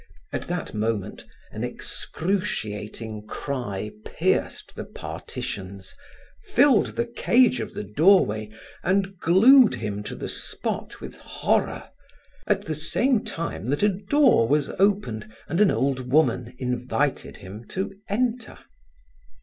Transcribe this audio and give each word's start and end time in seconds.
At 0.33 0.45
that 0.47 0.73
moment 0.73 1.25
an 1.51 1.63
excruciating 1.63 3.27
cry 3.27 3.91
pierced 4.03 4.75
the 4.75 4.83
partitions, 4.83 5.93
filled 6.43 6.95
the 6.95 7.05
cage 7.05 7.59
of 7.59 7.75
the 7.75 7.83
doorway 7.83 8.49
and 8.81 9.15
glued 9.19 9.75
him 9.75 10.01
to 10.05 10.15
the 10.15 10.27
spot 10.27 11.01
with 11.01 11.17
horror, 11.17 11.87
at 12.47 12.63
the 12.63 12.73
same 12.73 13.23
time 13.23 13.67
that 13.67 13.83
a 13.83 13.89
door 13.89 14.47
was 14.47 14.71
opened 14.79 15.31
and 15.47 15.61
an 15.61 15.69
old 15.69 16.09
woman 16.11 16.55
invited 16.57 17.37
him 17.37 17.67
to 17.67 17.93
enter. 18.09 18.57